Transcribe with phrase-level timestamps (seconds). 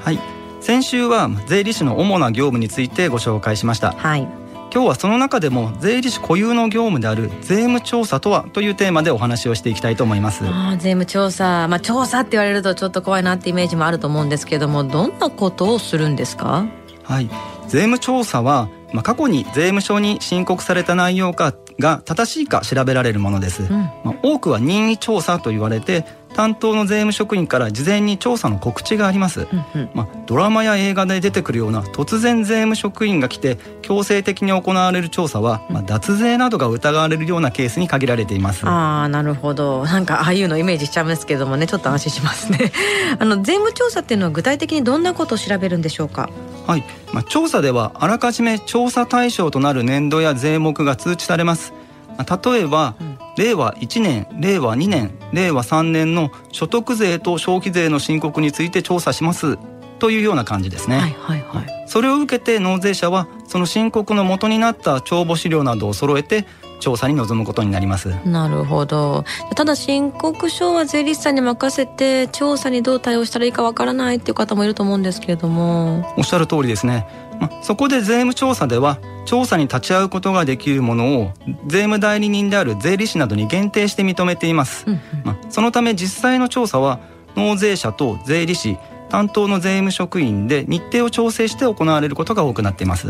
[0.00, 0.20] はい。
[0.60, 4.28] 先週は税理士の主な業務についてご紹介しました、はい、
[4.70, 10.44] 今日はその中でも税理士固有の業務である税務調査とはというテーマでお話をしていきたいと思います。
[10.44, 11.68] あ税務調査。
[11.68, 16.66] まあ調査って言われるとちょっと怖いなってイメージもあると思うんですけどもどんなことをするんですか？
[17.04, 17.30] はい。
[17.68, 29.40] 税務調査はまあ、過去に税務署に申告された内容かが正しいか調べられるものです、うん、まあ、多くは任意調査と言われて担当の税務職員から事前に調査の告知があります、
[29.74, 38.66] うんうん、まあ、ドラマや映画で出てくるような突然税務職員が来て強制的に行われる調査は、まあ、脱税などが疑われるようなケースに限られています。
[38.66, 39.84] ああなるほど。
[39.84, 41.66] なんかああいうのイメージしちゃうんですけどもね。
[41.66, 42.72] ちょっと安心しますね。
[43.18, 46.28] あの税務調査っていうのは具体的にどんなことを調べるんでしょうか？
[46.68, 51.72] はい、まあ、調査ではあらかじめ調査対象となる年度や税目が通知されます。
[52.18, 59.58] 例えば、うん、令和1年令和2年令和3年の所得税と消費税の申告について調査します。
[59.98, 66.46] というような感じですね、はいはいはい、それを受けて納税者はその申告の元になった帳簿資料などを揃えて
[66.78, 68.14] 調査に臨むことになります。
[68.24, 69.24] なるほど。
[69.54, 76.14] ただ申告書は税理士さんに任せて調査にどう対応したらいいかわからないっていう方もいると思うんですけれども。
[76.16, 77.06] おっしゃる通りですね。
[77.40, 81.32] まそこで税務調査では調査に立ち会うことができるものを
[81.66, 86.98] 税務代理人である税理士などに限定して認めています、うんうん、まそのため実際の調査は
[87.36, 88.78] 納税者と税理士
[89.08, 93.08] 担当の税務職員で日程を調整して行われることが多くなっています。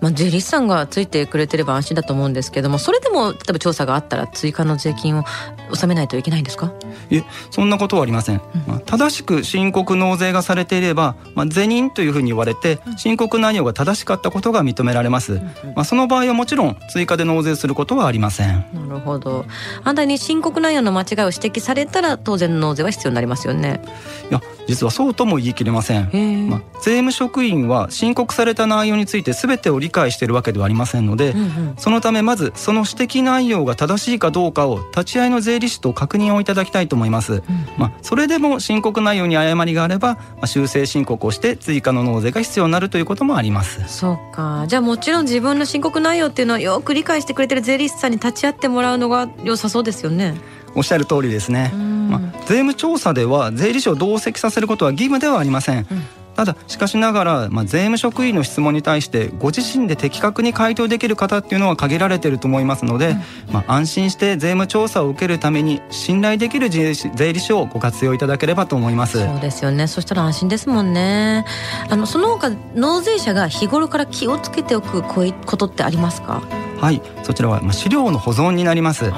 [0.00, 5.24] まあ、税理士さんがついてくれてれば安心だと思うんですけどもそれでも例えば調査があったら追加の税金を
[5.72, 6.72] 納めないといけないんですか？
[7.10, 15.40] いえそんなことはありません、うん、まあ、正しく申告納税がされていれば、まあ、税人というふうに言われて申告内容が正しかったことが認められます、うん、
[15.74, 18.64] まあ、その場合はもちろん追加で納税することはありません。
[18.88, 19.44] なるほど。
[19.82, 23.82] 反対に申告内容の間違いを指摘されたら当然納税は必要になりますよね。
[24.30, 37.42] いや実はそうとも言い切れません、まあ、税務職員は申告された内容について全てを理解しているわけではありませんので、うんうん、そのためまずその指摘内容が正しいかどうかを立ち会いの税理士と確認をいただきたいと思います、うん、
[37.78, 43.82] まあ、それでも申告内容に誤りがあれば、まあ、修正申告をして追加の納税が必要になるということもあります。
[43.88, 44.66] そうか。
[44.68, 50.34] じゃあもちろん自分の申告内容っていうのをよく理解してくれてる税理士さんに立ち会ってもらうのが良さそうですよね。
[50.74, 51.70] おっしゃる通りですね、
[52.08, 63.10] まあ、税務調査では税理士を同席させることは義務ではありません、うんただしかしながら、まあ、税務職員の質問に対してご自身で的確に回答できる方っていうのは限られていると思いますので、
[63.48, 66.94] うん、まあ、安心して税務調査を受けるために信頼できる税
[67.32, 69.18] 理士をご活用いただければと思います。
[69.18, 69.86] そうですよね。
[69.86, 71.44] そしたら安心ですもんね。
[71.90, 76.42] あのその他納税者が日頃から気をつけておくこういうことってありますか？
[76.80, 77.02] はい。
[77.22, 79.12] そちらは、まあ、資料の保存になります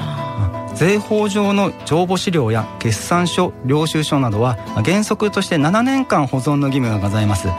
[0.75, 4.55] 税法上の帳簿資料や決算書領収書などは
[4.85, 7.53] 原則として7年間保存の義務がございます、うん、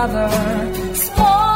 [0.00, 0.94] another.
[0.94, 1.49] Small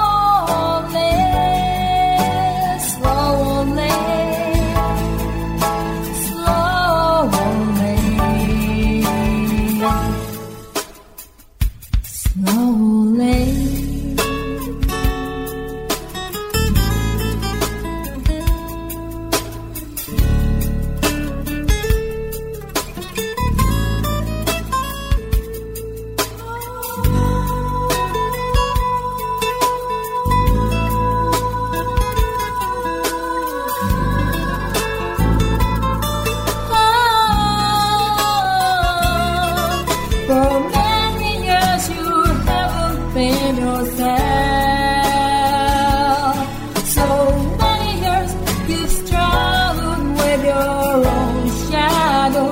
[50.75, 52.51] your own shadow.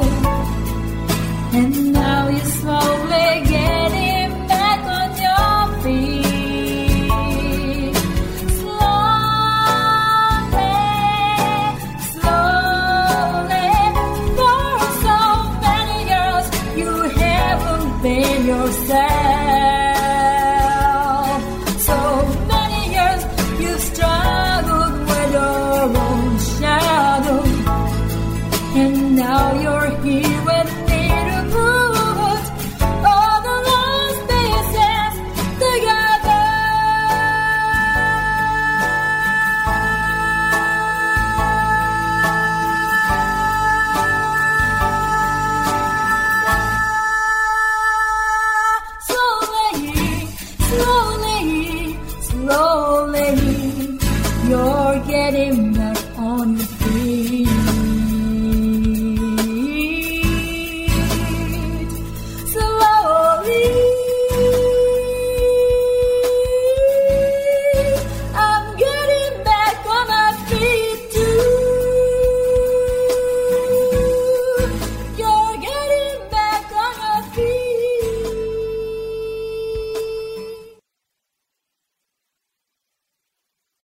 [1.59, 7.05] And now you're slowly getting back on your feet.
[8.61, 9.59] Slowly,
[12.13, 13.71] slowly.
[14.39, 14.75] For
[15.07, 15.19] so
[15.67, 16.47] many years,
[16.81, 16.93] you
[17.23, 19.12] haven't been yourself.
[50.79, 51.02] no.